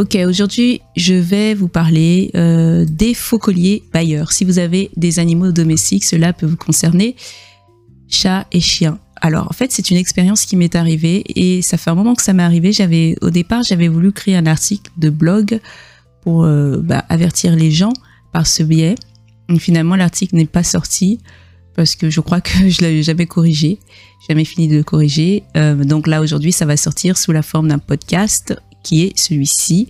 [0.00, 4.32] Ok, aujourd'hui, je vais vous parler euh, des faux colliers bailleurs.
[4.32, 7.16] Si vous avez des animaux domestiques, cela peut vous concerner,
[8.08, 8.98] chats et chiens.
[9.20, 12.22] Alors, en fait, c'est une expérience qui m'est arrivée et ça fait un moment que
[12.22, 12.72] ça m'est arrivé.
[12.72, 15.60] J'avais, au départ, j'avais voulu créer un article de blog
[16.22, 17.92] pour euh, bah, avertir les gens
[18.32, 18.94] par ce biais.
[19.58, 21.18] Finalement, l'article n'est pas sorti
[21.76, 23.78] parce que je crois que je l'avais jamais corrigé,
[24.26, 25.42] jamais fini de le corriger.
[25.58, 29.88] Euh, donc là, aujourd'hui, ça va sortir sous la forme d'un podcast qui est celui-ci.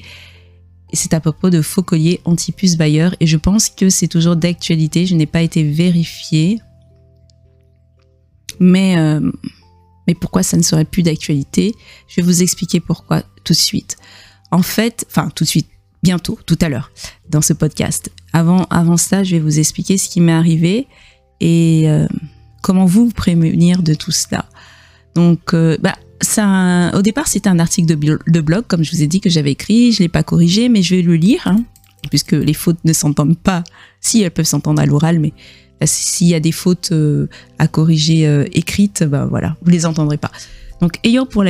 [0.93, 5.07] C'est à propos de faux colliers anti-puce Bayer et je pense que c'est toujours d'actualité.
[5.07, 6.61] Je n'ai pas été vérifié.
[8.59, 9.21] Mais, euh,
[10.07, 11.75] mais pourquoi ça ne serait plus d'actualité?
[12.09, 13.97] Je vais vous expliquer pourquoi tout de suite.
[14.51, 15.69] En fait, enfin tout de suite,
[16.02, 16.91] bientôt, tout à l'heure,
[17.29, 18.11] dans ce podcast.
[18.33, 20.88] Avant, avant ça, je vais vous expliquer ce qui m'est arrivé
[21.41, 22.07] et euh,
[22.63, 24.47] comment vous, vous prévenir de tout cela.
[25.15, 25.97] Donc, euh, bah,
[26.95, 29.93] au départ, c'était un article de, blog, comme je vous ai dit, que j'avais écrit.
[29.93, 31.65] Je l'ai pas corrigé, mais je vais le lire, hein,
[32.10, 33.65] puisque les fautes ne s'entendent pas.
[34.01, 35.32] Si, elles peuvent s'entendre à l'oral, mais
[35.80, 37.27] bah, s'il y a des fautes euh,
[37.59, 40.30] à corriger euh, écrites, ben voilà, vous les entendrez pas.
[40.80, 41.43] Donc, ayant pour,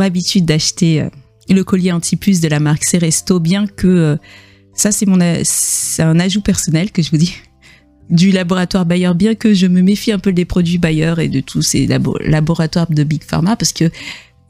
[0.00, 1.08] habitude d'acheter euh,
[1.48, 4.18] le collier anti-puce de la marque Ceresto, bien que
[4.74, 7.34] ça, c'est un ajout personnel que je vous dis
[8.12, 11.40] du laboratoire Bayer, bien que je me méfie un peu des produits Bayer et de
[11.40, 13.90] tous ces laboratoires de Big Pharma, parce que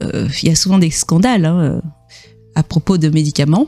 [0.01, 1.81] il y a souvent des scandales hein,
[2.55, 3.67] à propos de médicaments,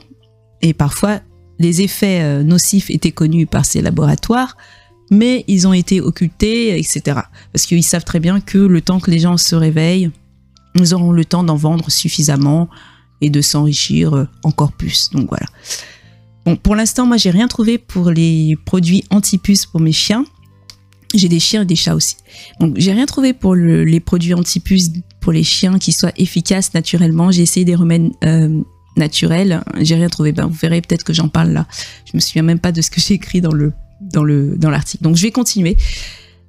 [0.62, 1.22] et parfois
[1.60, 4.58] les effets nocifs étaient connus par ces laboratoires,
[5.12, 7.22] mais ils ont été occultés, etc.
[7.54, 10.12] Parce qu'ils savent très bien que le temps que les gens se réveillent,
[10.76, 12.70] nous aurons le temps d'en vendre suffisamment
[13.22, 15.10] et de s'enrichir euh, encore plus.
[15.12, 15.46] Donc voilà.
[16.62, 20.26] Pour l'instant, moi, j'ai rien trouvé pour les produits anti-puces pour mes chiens.
[21.14, 22.18] J'ai des chiens et des chats aussi.
[22.60, 27.32] Donc, j'ai rien trouvé pour les produits anti-puces pour les chiens qui soient efficaces naturellement.
[27.32, 28.62] J'ai essayé des remèdes euh,
[28.96, 29.64] naturels.
[29.80, 30.32] J'ai rien trouvé.
[30.32, 31.66] Ben, vous verrez peut-être que j'en parle là.
[32.06, 34.70] Je me souviens même pas de ce que j'ai écrit dans le dans le dans
[34.70, 35.04] l'article.
[35.04, 35.78] Donc je vais continuer.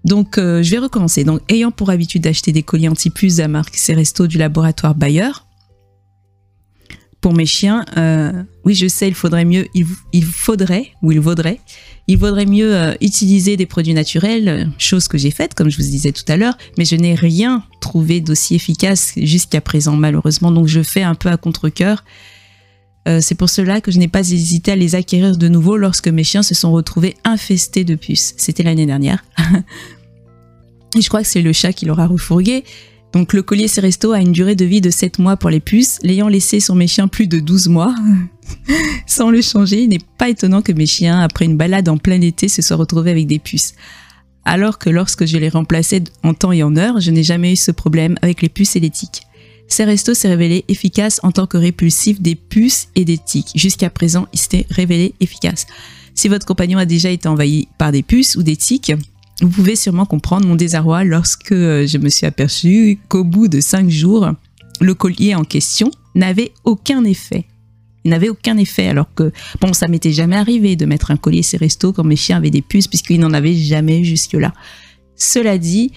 [0.04, 1.25] Donc euh, je vais recommencer.
[1.25, 5.31] Donc ayant pour habitude d'acheter des colis anti-puces à marque Ceresto du laboratoire Bayer
[7.21, 8.31] pour mes chiens, euh,
[8.65, 11.60] oui je sais, il faudrait mieux, il, faudrait ou il vaudrait,
[12.06, 15.82] il vaudrait mieux euh, utiliser des produits naturels, chose que j'ai faite comme je vous
[15.82, 20.53] disais tout à l'heure, mais je n'ai rien trouvé d'aussi efficace jusqu'à présent malheureusement.
[20.53, 22.05] Donc je fais un peu à contre-cœur
[23.06, 26.09] euh, c'est pour cela que je n'ai pas hésité à les acquérir de nouveau lorsque
[26.09, 28.34] mes chiens se sont retrouvés infestés de puces.
[28.37, 29.25] C'était l'année dernière.
[30.97, 32.65] Et je crois que c'est le chat qui l'aura refourgué.
[33.16, 35.99] Donc le collier Ceresto a une durée de vie de 7 mois pour les puces,
[36.03, 37.94] l'ayant laissé sur mes chiens plus de 12 mois.
[39.06, 42.21] Sans le changer, il n'est pas étonnant que mes chiens, après une balade en plein
[42.21, 43.72] été, se soient retrouvés avec des puces.
[44.44, 47.56] Alors que lorsque je les remplaçais en temps et en heure, je n'ai jamais eu
[47.56, 49.22] ce problème avec les puces et les tiques.
[49.66, 53.53] Ceresto s'est révélé efficace en tant que répulsif des puces et des tiques.
[53.55, 55.66] Jusqu'à présent, il s'était révélé efficace.
[56.15, 58.93] Si votre compagnon a déjà été envahi par des puces ou des tiques,
[59.42, 63.60] vous pouvez sûrement comprendre mon désarroi lorsque euh, je me suis aperçu qu'au bout de
[63.60, 64.30] cinq jours,
[64.80, 67.44] le collier en question n'avait aucun effet.
[68.04, 71.42] Il n'avait aucun effet alors que, bon, ça m'était jamais arrivé de mettre un collier
[71.42, 74.54] Ceresto quand mes chiens avaient des puces puisqu'ils n'en avaient jamais jusque-là.
[75.16, 75.92] Cela dit,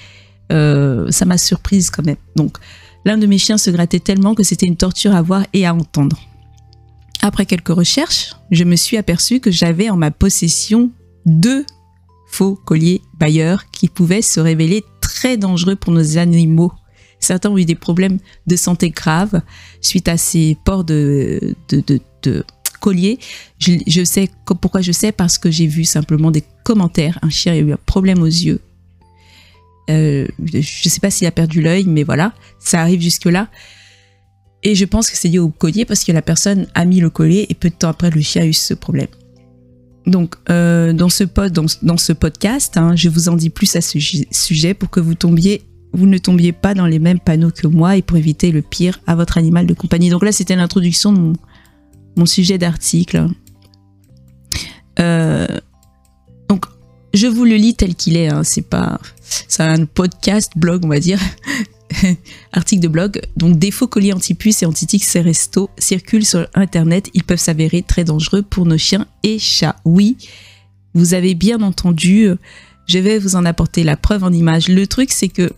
[0.52, 2.18] euh, ça m'a surprise quand même.
[2.36, 2.58] Donc,
[3.06, 5.74] L'un de mes chiens se grattait tellement que c'était une torture à voir et à
[5.74, 6.20] entendre.
[7.22, 10.92] Après quelques recherches, je me suis aperçu que j'avais en ma possession
[11.26, 11.66] deux
[12.28, 16.72] faux colliers Bayer qui pouvaient se révéler très dangereux pour nos animaux.
[17.20, 19.42] Certains ont eu des problèmes de santé graves
[19.82, 22.46] suite à ces ports de, de,
[22.80, 23.20] colliers.
[23.60, 24.30] Je, sais
[24.62, 25.12] pourquoi je sais?
[25.12, 27.20] Parce que j'ai vu simplement des commentaires.
[27.22, 28.62] Un chien a eu un problème aux yeux
[29.90, 33.48] euh, je ne sais pas s'il a perdu l'œil, mais voilà, ça arrive jusque-là.
[34.62, 37.10] Et je pense que c'est lié au collier parce que la personne a mis le
[37.10, 39.08] collier et peu de temps après, le chien a eu ce problème.
[40.06, 44.90] Donc, euh, dans, ce podcast, hein, je vous en dis plus à ce sujet pour
[44.90, 45.62] que vous tombiez,
[45.94, 49.00] vous ne tombiez pas dans les mêmes panneaux que moi et pour éviter le pire
[49.08, 50.10] à votre animal de compagnie.
[50.10, 51.34] Donc là, c'était l'introduction de
[52.16, 53.28] mon, sujet d'article.
[55.00, 55.48] Euh,
[56.50, 56.66] donc,
[57.14, 58.30] je vous le lis tel qu'il est.
[58.30, 61.20] Hein, c'est pas, c'est un podcast, blog, on va dire.
[62.54, 63.22] article de blog.
[63.38, 67.10] Donc, des faux colliers anti-puces et anti-tiques Ceresto circulent sur Internet.
[67.14, 69.76] Ils peuvent s'avérer très dangereux pour nos chiens et chats.
[69.86, 70.18] Oui,
[70.94, 72.30] vous avez bien entendu.
[72.88, 74.68] Je vais vous en apporter la preuve en image.
[74.68, 75.52] Le truc, c'est que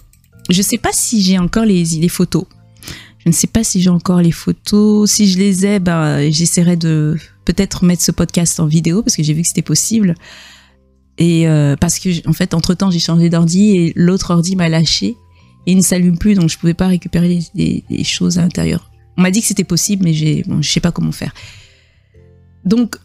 [0.50, 2.46] je ne sais pas si j'ai encore les, les photos.
[3.24, 5.10] Je ne sais pas si j'ai encore les photos.
[5.10, 9.24] Si je les ai, ben, j'essaierai de peut-être mettre ce podcast en vidéo parce que
[9.24, 10.16] j'ai vu que c'était possible.
[11.18, 14.70] Et euh, parce que en fait, entre temps, j'ai changé d'ordi et l'autre ordi m'a
[14.70, 15.18] lâché
[15.68, 18.90] et il ne s'allume plus, donc je pouvais pas récupérer des, choses à l'intérieur.
[19.18, 21.34] On m'a dit que c'était possible, mais j'ai, bon, je sais pas comment faire.
[22.66, 22.96] Donc,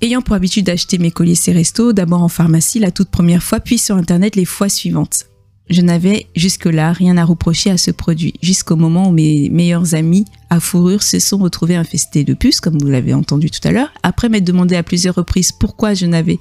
[0.00, 3.78] ayant pour habitude d'acheter mes colliers Ceresto, d'abord en pharmacie la toute première fois, puis
[3.78, 5.26] sur Internet les fois suivantes.
[5.68, 10.24] Je n'avais jusque-là rien à reprocher à ce produit, jusqu'au moment où mes meilleurs amis
[10.48, 13.92] à fourrure se sont retrouvés infestés de puces, comme vous l'avez entendu tout à l'heure,
[14.02, 16.38] après m'être demandé à plusieurs reprises pourquoi je n'avais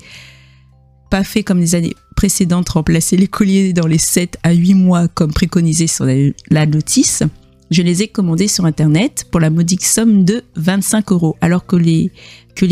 [1.09, 5.07] pas fait comme les années précédentes, remplacer les colliers dans les 7 à 8 mois
[5.07, 7.23] comme préconisé sur la, notice.
[7.71, 11.75] Je les ai commandés sur Internet pour la modique somme de 25 euros, alors que
[11.75, 12.11] les,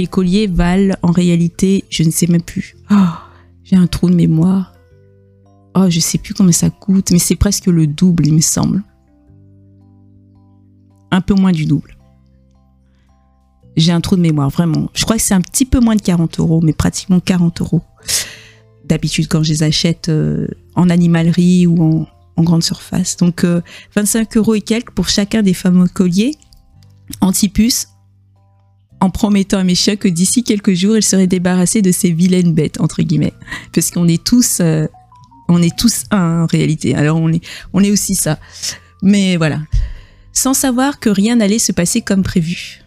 [0.10, 2.76] colliers valent en réalité, je ne sais même plus.
[2.92, 2.96] Oh,
[3.64, 4.74] j'ai un trou de mémoire.
[5.76, 8.84] Oh, je sais plus combien ça coûte, mais c'est presque le double, il me semble.
[11.12, 11.96] Un peu moins du double.
[13.78, 14.90] J'ai un trou de mémoire, vraiment.
[14.96, 17.84] Je crois que c'est un petit peu moins de 40 euros, mais pratiquement 40 euros.
[18.88, 23.18] D'habitude, quand je les achète euh, en animalerie ou en, grande surface.
[23.18, 23.46] Donc,
[23.96, 26.36] 25 euh, euros et quelques pour chacun des fameux colliers
[27.22, 27.88] anti-puces,
[29.00, 32.54] en promettant à mes chiens que d'ici quelques jours, ils seraient débarrassés de ces vilaines
[32.54, 33.34] bêtes, entre guillemets.
[33.74, 34.88] Parce qu'on est tous euh,
[35.50, 36.96] on est tous un en réalité.
[36.96, 37.44] Alors on est,
[37.74, 38.40] on est aussi ça.
[39.02, 39.62] Mais voilà.
[40.34, 42.82] Sans savoir que rien n'allait se passer comme prévu.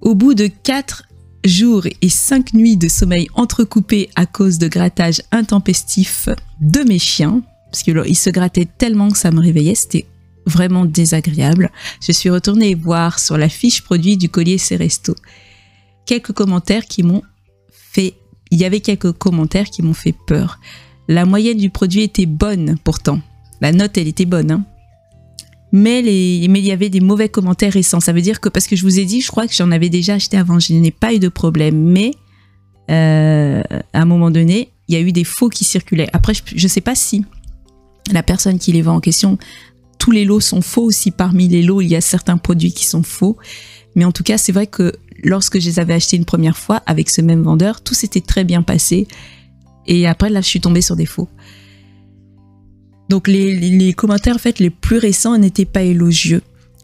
[0.00, 1.04] Au bout de quatre
[1.44, 6.28] jours et cinq nuits de sommeil entrecoupés à cause de grattage intempestif
[6.60, 10.06] de mes chiens, parce qu'ils se grattaient tellement que ça me réveillait, c'était
[10.46, 11.70] vraiment désagréable.
[12.00, 15.14] Je suis retournée voir sur la fiche produit du collier Ceresto
[16.06, 17.22] quelques commentaires qui m'ont
[17.70, 18.14] fait
[18.50, 20.60] il y avait quelques commentaires qui m'ont fait peur.
[21.08, 23.20] La moyenne du produit était bonne pourtant.
[23.62, 24.50] La note, elle était bonne.
[24.50, 24.66] Hein.
[25.72, 28.00] Mais, il y avait des mauvais commentaires récents.
[28.00, 29.88] Ça veut dire que, parce que je vous ai dit, je crois que j'en avais
[29.88, 31.82] déjà acheté avant, je n'ai pas eu de problème.
[31.82, 32.12] Mais
[32.90, 36.08] euh, à un moment donné, il y a eu des faux qui circulaient.
[36.12, 37.24] Après, je ne sais pas si
[38.12, 39.38] la personne qui les vend en question,
[39.98, 42.84] tous les lots sont faux, si parmi les lots, il y a certains produits qui
[42.84, 43.38] sont faux.
[43.94, 44.92] Mais en tout cas, c'est vrai que
[45.22, 48.44] lorsque je les avais achetés une première fois avec ce même vendeur, tout s'était très
[48.44, 49.06] bien passé.
[49.86, 51.28] Et après, là, je suis tombée sur des faux.
[53.12, 56.40] Donc, les, commentaires, en fait, les plus récents n'étaient pas élogieux.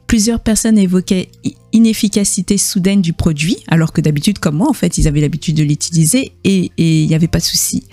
[0.06, 1.30] Plusieurs personnes évoquaient
[1.72, 5.62] inefficacité soudaine du produit, alors que d'habitude, comme moi, en fait, ils avaient l'habitude de
[5.62, 7.84] l'utiliser et il n'y avait pas de souci.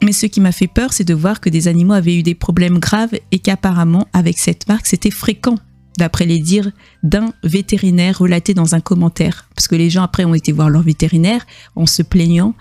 [0.00, 2.34] Mais ce qui m'a fait peur, c'est de voir que des animaux avaient eu des
[2.34, 5.58] problèmes graves et qu'apparemment, avec cette marque, c'était fréquent
[5.98, 6.70] d'après les dires
[7.02, 9.50] d'un vétérinaire relaté dans un commentaire.
[9.54, 11.46] Parce que les gens après ont été voir leur vétérinaire
[11.76, 12.54] en se plaignant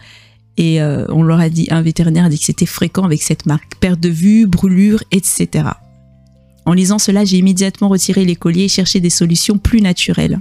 [0.57, 3.45] et euh, on leur a dit, un vétérinaire a dit que c'était fréquent avec cette
[3.45, 5.69] marque, perte de vue, brûlure, etc.
[6.65, 10.39] En lisant cela, j'ai immédiatement retiré les colliers et cherché des solutions plus naturelles.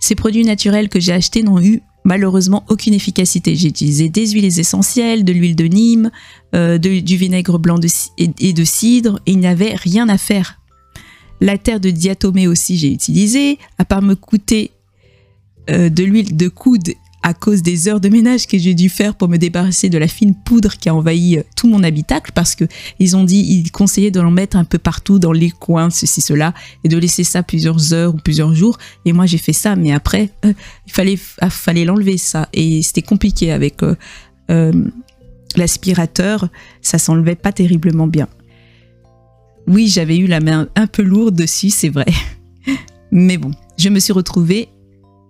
[0.00, 3.56] Ces produits naturels que j'ai achetés n'ont eu malheureusement aucune efficacité.
[3.56, 6.10] J'ai utilisé des huiles essentielles, de l'huile de Nîmes,
[6.54, 7.80] euh, du vinaigre blanc
[8.16, 10.60] et, de cidre, et il n'y avait rien à faire.
[11.40, 14.70] La terre de diatomée aussi j'ai utilisé, à part me coûter
[15.68, 16.94] euh, de l'huile de coude
[17.26, 20.06] à cause des heures de ménage que j'ai dû faire pour me débarrasser de la
[20.06, 22.64] fine poudre qui a envahi euh, tout mon habitacle parce que
[23.00, 26.20] ils ont dit ils conseillaient de l'en mettre un peu partout dans les coins ceci
[26.20, 29.74] cela et de laisser ça plusieurs heures ou plusieurs jours et moi j'ai fait ça
[29.74, 30.52] mais après euh,
[30.86, 33.80] il fallait ah, fallait l'enlever ça et c'était compliqué avec
[35.56, 36.48] l'aspirateur
[36.80, 38.28] ça s'enlevait pas terriblement bien
[39.68, 42.06] oui, j'avais eu la main un peu lourde dessus, c'est vrai.
[43.10, 44.68] Mais bon, je me suis retrouvée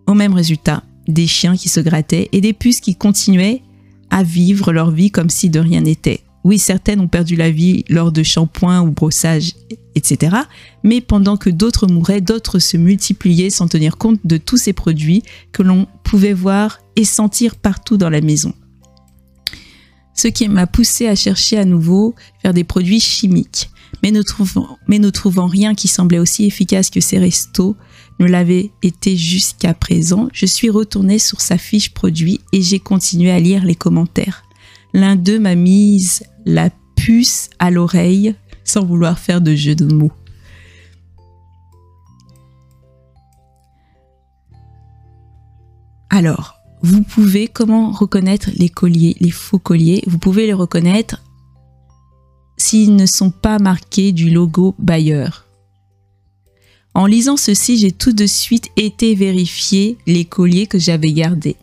[0.06, 0.82] au même résultat.
[1.08, 3.62] Des chiens qui se grattaient et des puces qui continuaient
[4.10, 6.20] à vivre leur vie comme si de rien n'était.
[6.44, 9.54] Oui, certaines ont perdu la vie lors de shampoing ou brossage,
[9.96, 10.36] etc.
[10.84, 15.24] Mais pendant que d'autres mouraient, d'autres se multipliaient sans tenir compte de tous ces produits
[15.50, 18.52] que l'on pouvait voir et sentir partout dans la maison.
[20.14, 23.70] Ce qui m'a poussé à chercher à nouveau faire des produits chimiques
[24.02, 24.22] mais ne
[25.10, 27.76] trouvant, rien qui semblait aussi efficace que ces restos
[28.18, 33.30] ne l'avait été jusqu'à présent, je suis retournée sur sa fiche produit et j'ai continué
[33.30, 34.44] à lire les commentaires.
[34.94, 40.12] L'un d'eux m'a mise la puce à l'oreille sans vouloir faire de jeu de mots.
[46.08, 50.02] Alors, vous pouvez comment reconnaître les colliers, les faux colliers?
[50.06, 51.22] Vous pouvez les reconnaître
[52.66, 55.28] s'ils ne sont pas marqués du logo Bayer.
[56.94, 61.54] En lisant ceci, j'ai tout de suite été vérifier les colliers que j'avais gardés.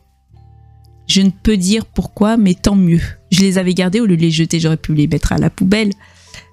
[1.07, 3.01] Je ne peux dire pourquoi, mais tant mieux.
[3.31, 5.49] Je les avais gardés au lieu de les jeter, j'aurais pu les mettre à la
[5.49, 5.91] poubelle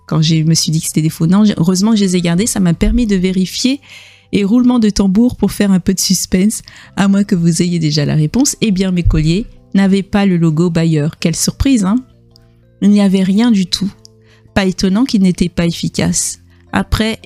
[0.09, 1.29] quand je me suis dit que c'était des faux.
[1.29, 3.81] Non, heureusement que je les ai gardés, ça m'a permis de vérifier.
[4.33, 6.63] Et roulement de tambour pour faire un peu de suspense,
[6.97, 8.57] à moins que vous ayez déjà la réponse.
[8.61, 11.07] Eh bien, mes colliers n'avaient pas le logo Bayer.
[11.21, 12.05] Quelle surprise, hein
[12.83, 13.93] Il n'y avait rien du tout.
[14.61, 16.41] Pas étonnant qu'ils n'étaient pas efficaces.
[16.71, 17.19] Après,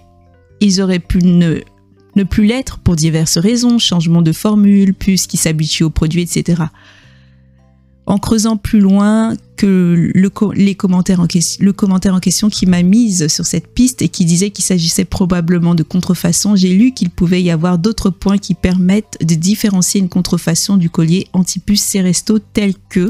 [0.60, 1.62] ils auraient pu ne
[2.14, 6.62] ne plus l'être pour diverses raisons, changement de formule, puce qui s'habitue au produit, etc.
[8.06, 11.26] En creusant plus loin que le, les commentaires
[11.58, 15.04] le commentaire en question qui m'a mise sur cette piste et qui disait qu'il s'agissait
[15.04, 20.00] probablement de contrefaçon, j'ai lu qu'il pouvait y avoir d'autres points qui permettent de différencier
[20.00, 23.08] une contrefaçon du collier Antipus Ceresto tel que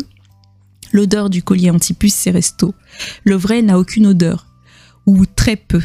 [0.94, 2.74] l'odeur du collier Antipus Ceresto.
[3.24, 4.46] Le vrai n'a aucune odeur,
[5.04, 5.82] ou très peu.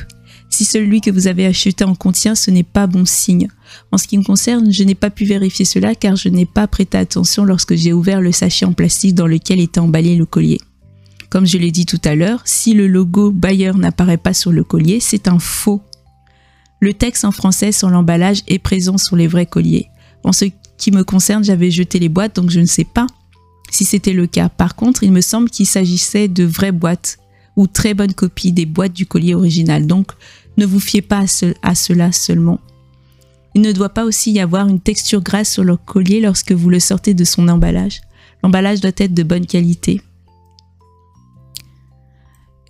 [0.49, 3.49] Si celui que vous avez acheté en contient, ce n'est pas bon signe.
[3.91, 6.67] En ce qui me concerne, je n'ai pas pu vérifier cela car je n'ai pas
[6.67, 10.59] prêté attention lorsque j'ai ouvert le sachet en plastique dans lequel était emballé le collier.
[11.29, 14.63] Comme je l'ai dit tout à l'heure, si le logo Bayer n'apparaît pas sur le
[14.63, 15.81] collier, c'est un faux.
[16.79, 19.89] Le texte en français sur l'emballage est présent sur les vrais colliers.
[20.23, 20.45] En ce
[20.77, 23.05] qui me concerne, j'avais jeté les boîtes, donc je ne sais pas
[23.71, 24.49] si c'était le cas.
[24.49, 27.17] Par contre, il me semble qu'il s'agissait de vraies boîtes
[27.55, 29.85] ou très bonnes copies des boîtes du collier original.
[29.85, 30.11] Donc,
[30.57, 31.25] ne vous fiez pas
[31.61, 32.59] à, cela seulement.
[33.55, 36.69] Il ne doit pas aussi y avoir une texture grasse sur le collier lorsque vous
[36.69, 38.01] le sortez de son emballage.
[38.43, 40.01] L'emballage doit être de bonne qualité.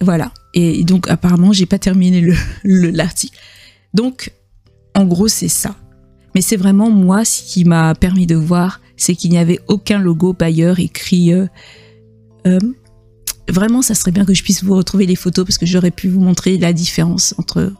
[0.01, 0.32] Voilà.
[0.53, 3.38] Et donc apparemment, j'ai pas terminé l'article.
[3.94, 4.32] donc,
[4.96, 5.75] en gros, c'est ça.
[6.36, 9.98] Mais c'est vraiment moi ce qui m'a permis de voir, c'est qu'il n'y avait aucun
[9.98, 11.34] logo Bayer écrit.
[11.34, 11.48] Euh,
[12.46, 12.60] euh,
[13.48, 16.10] vraiment, ça serait bien que je puisse vous retrouver les photos parce que j'aurais pu
[16.10, 17.72] vous montrer la différence entre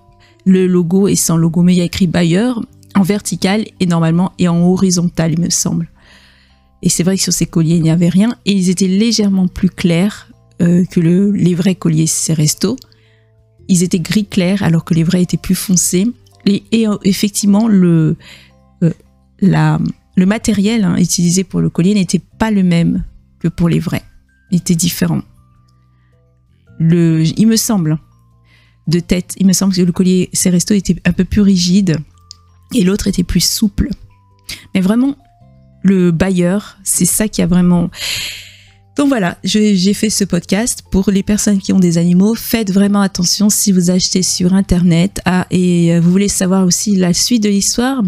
[0.46, 1.62] le logo et sans logo.
[1.62, 2.52] Mais il y a écrit Bayer
[2.96, 5.90] en vertical et normalement et en horizontal, il me semble.
[6.82, 9.48] Et c'est vrai que sur ces colliers, il n'y avait rien et ils étaient légèrement
[9.48, 10.30] plus clairs
[10.62, 12.78] euh, que les vrais colliers Ceresto.
[13.68, 16.08] Ils étaient gris clair alors que les vrais étaient plus foncés.
[16.46, 18.16] Et, effectivement, le,
[18.84, 18.92] euh,
[20.20, 23.04] le matériel hein, utilisé pour le collier n'était pas le même
[23.40, 24.04] que pour les vrais.
[24.52, 25.22] Il était différent.
[26.80, 27.98] Il me semble,
[28.88, 31.98] de tête, il me semble que le collier Ceresto était un peu plus rigide
[32.74, 33.90] et l'autre était plus souple.
[34.74, 35.16] Mais vraiment,
[35.84, 37.90] le bailleur, c'est ça qui a vraiment...
[38.98, 42.36] Donc voilà, j'ai fait ce podcast pour les personnes qui ont des animaux.
[42.36, 45.22] Faites vraiment attention si vous achetez sur Internet.
[45.24, 48.04] Ah, et euh, vous voulez savoir aussi la suite de l'histoire?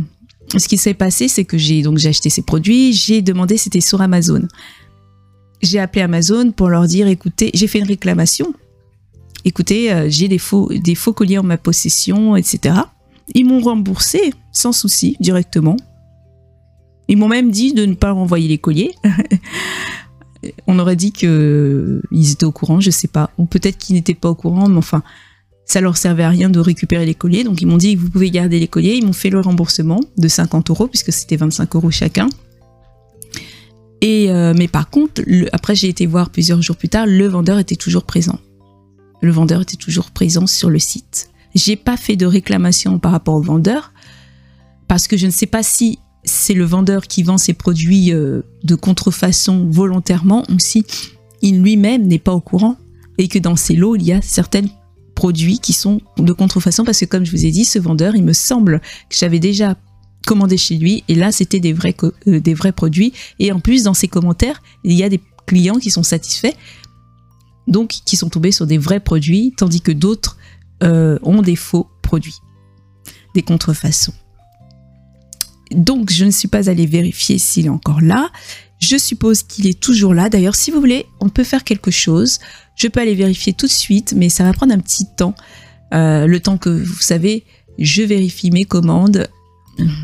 [0.58, 2.94] Ce qui s'est passé, c'est que j'ai donc j'ai acheté ces produits.
[2.94, 4.48] J'ai demandé, c'était sur Amazon.
[5.62, 8.54] J'ai appelé Amazon pour leur dire, écoutez, j'ai fait une réclamation.
[9.46, 12.76] Écoutez, euh, j'ai des faux, des faux colliers en ma possession, etc.
[13.34, 15.78] Ils m'ont remboursé sans souci directement.
[17.08, 18.94] Ils m'ont même dit de ne pas renvoyer les colliers.
[20.68, 23.30] On aurait dit qu'ils étaient au courant, je sais pas.
[23.38, 25.04] Ou peut-être qu'ils n'étaient pas au courant, mais enfin,
[25.72, 27.46] ça leur servait à rien de récupérer les colliers.
[27.46, 28.96] Donc ils m'ont dit vous pouvez garder les colliers.
[28.96, 32.28] Ils m'ont fait le remboursement de 50 euros, puisque c'était 25 euros chacun.
[34.02, 35.22] Et euh, mais par contre,
[35.54, 38.38] après j'ai été voir plusieurs jours plus tard, le vendeur était toujours présent.
[39.22, 41.30] Le vendeur était toujours présent sur le site.
[41.56, 43.94] J'ai pas fait de réclamation par rapport au vendeur
[44.90, 48.42] parce que je ne sais pas si c'est le vendeur qui vend ses produits euh,
[48.66, 50.84] de contrefaçon volontairement ou si
[51.42, 52.76] il lui-même n'est pas au courant
[53.18, 54.64] et que dans ses lots, il y a certains
[55.16, 58.24] produits qui sont de contrefaçon parce que comme je vous ai dit, ce vendeur, il
[58.24, 59.76] me semble que j'avais déjà
[60.26, 61.96] commandé chez lui et là, c'était des vrais,
[62.28, 63.14] euh, des vrais produits.
[63.40, 66.54] Et en plus, dans ses commentaires, il y a des clients qui sont satisfaits,
[67.68, 70.38] donc qui sont tombés sur des vrais produits, tandis que d'autres
[70.84, 72.36] euh, ont des faux produits,
[73.36, 74.14] des contrefaçons.
[75.72, 78.30] Donc, je ne suis pas allée vérifier s'il est encore là.
[78.82, 80.28] Je suppose qu'il est toujours là.
[80.28, 82.40] D'ailleurs, si vous voulez, on peut faire quelque chose.
[82.76, 85.36] Je peux aller vérifier tout de suite, mais ça va prendre un petit temps.
[85.94, 87.46] Euh, le temps que, vous savez,
[87.78, 89.30] je vérifie mes commandes.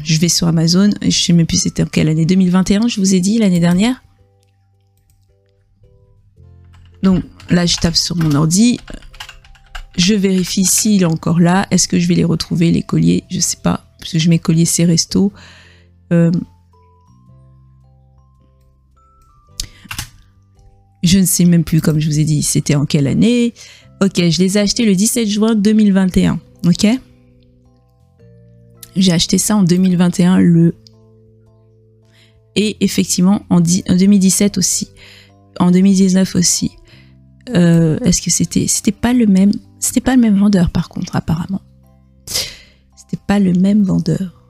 [0.04, 0.92] Je vais sur Amazon.
[1.02, 2.26] Je ne sais même plus c'était en quelle année.
[2.26, 4.04] 2021, je vous ai dit, l'année dernière.
[7.02, 8.80] Donc là, je tape sur mon ordi.
[9.98, 11.66] Je vérifie s'il est encore là.
[11.72, 13.24] Est-ce que je vais les retrouver, les colliers?
[13.32, 13.88] Je sais pas.
[14.00, 15.34] Parce que je mets collier c'est resto.
[16.14, 16.32] Euh,
[21.08, 23.54] je ne sais même plus, comme je vous ai dit, c'était en quelle année.
[24.04, 26.40] Ok, je les ai achetés le 17 juin 2021.
[26.66, 26.86] Ok
[28.96, 30.76] J'ai acheté ça en 2021, le...
[32.56, 34.90] Et effectivement, en, 2017 aussi.
[35.60, 36.72] En 2019 aussi.
[37.56, 38.68] Euh, est-ce que c'était...
[38.68, 39.52] C'était pas le même...
[39.80, 41.62] C'était pas le même vendeur, par contre, apparemment.
[42.26, 44.44] C'était pas le même vendeur.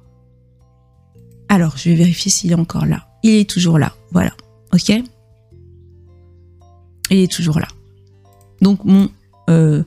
[1.50, 3.08] Alors, je vais vérifier s'il est encore là.
[3.24, 3.94] Il est toujours là.
[4.12, 4.32] Voilà.
[4.74, 4.92] Ok
[7.10, 7.68] Il est toujours là.
[8.62, 9.10] Donc, mon,
[9.50, 9.84] euh,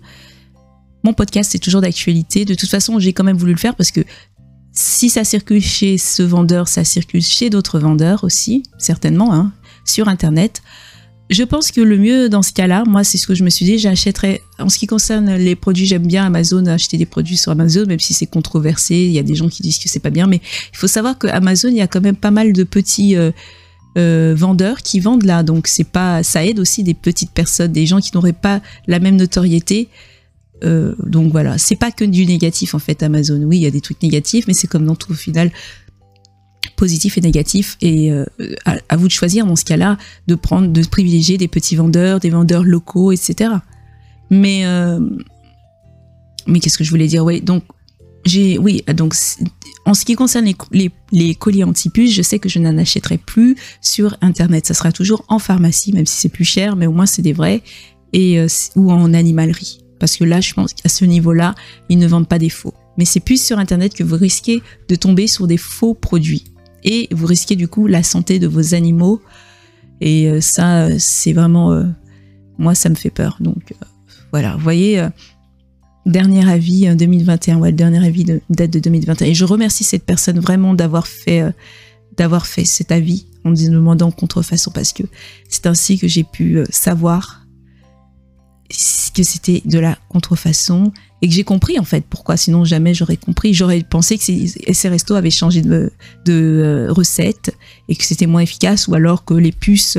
[1.02, 2.44] mon podcast est toujours d'actualité.
[2.44, 4.02] De toute façon, j'ai quand même voulu le faire parce que
[4.72, 9.52] si ça circule chez ce vendeur, ça circule chez d'autres vendeurs aussi, certainement, hein,
[9.84, 10.62] sur Internet.
[11.28, 13.64] je pense que le mieux dans ce cas-là, moi, c'est ce que je me suis
[13.64, 14.42] dit, j'achèterais.
[14.58, 18.00] En ce qui concerne les produits, j'aime bien Amazon, acheter des produits sur Amazon, même
[18.00, 18.96] si c'est controversé.
[18.96, 20.40] Il y a des gens qui disent que c'est pas bien, mais
[20.72, 23.30] il faut savoir que Amazon, il y a quand même pas mal de petits euh,
[23.98, 25.42] euh, vendeurs qui vendent là.
[25.42, 28.98] Donc c'est pas, ça aide aussi des petites personnes, des gens qui n'auraient pas la
[28.98, 29.88] même notoriété.
[30.62, 33.42] Euh, donc voilà, c'est pas que du négatif en fait Amazon.
[33.42, 35.50] Oui, il y a des trucs négatifs, mais c'est comme dans tout au final
[36.76, 37.76] positif et négatif.
[37.80, 38.24] Et euh,
[38.64, 42.30] à, vous de choisir dans ce cas-là de prendre, de privilégier des petits vendeurs, des
[42.30, 43.50] vendeurs locaux, etc.
[44.30, 44.64] Mais
[46.46, 47.24] mais qu'est-ce que je voulais dire?
[47.24, 47.64] Oui, donc
[48.26, 49.14] oui donc
[49.86, 53.56] en ce qui concerne les, les, colis anti-puces, je sais que je n'en achèterai plus
[53.80, 54.66] sur internet.
[54.66, 57.32] Ça sera toujours en pharmacie, même si c'est plus cher, mais au moins c'est des
[57.32, 57.62] vrais
[58.12, 58.46] et euh,
[58.76, 59.80] ou en animalerie.
[59.98, 61.54] Parce que là, je pense qu'à ce niveau-là,
[61.88, 62.74] ils ne vendent pas des faux.
[62.98, 66.44] Mais c'est plus sur internet que vous risquez de tomber sur des faux produits
[66.84, 69.20] et vous risquez du coup la santé de vos animaux.
[70.00, 71.84] Et euh, ça, c'est vraiment, euh,
[72.58, 73.36] moi, ça me fait peur.
[73.40, 73.84] Donc euh,
[74.32, 75.06] voilà, vous voyez,
[76.06, 79.28] dernier avis 2021, ouais, le dernier avis de, date de 2021.
[79.28, 81.44] Et je remercie cette personne vraiment d'avoir fait,
[82.16, 85.02] d'avoir fait cet avis en me demandant contrefaçon parce que
[85.48, 87.46] c'est ainsi que j'ai pu savoir
[89.14, 90.92] que c'était de la contrefaçon
[91.22, 94.88] et que j'ai compris en fait pourquoi sinon jamais j'aurais compris j'aurais pensé que ces,
[94.88, 95.92] restos avaient changé de,
[96.28, 97.54] euh, recette
[97.88, 99.98] et que c'était moins efficace ou alors que les puces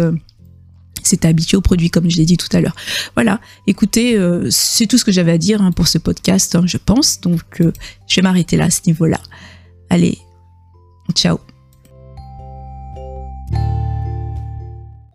[1.04, 2.76] euh, s'étaient habituées aux produits comme je l'ai dit tout à l'heure.
[3.16, 3.40] Voilà.
[3.68, 6.78] Écoutez euh, c'est tout ce que j'avais à dire hein, pour ce podcast hein, je
[6.78, 7.22] pense.
[7.22, 9.20] Donc je vais m'arrêter là à ce niveau là
[9.90, 10.18] allez
[11.14, 11.51] ciao